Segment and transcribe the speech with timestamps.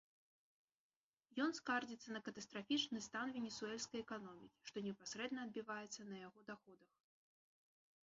[1.45, 6.91] Ён скардзіцца на катастрафічны стан венесуэльскай эканомікі, што непасрэдна адбіваецца на яго даходах.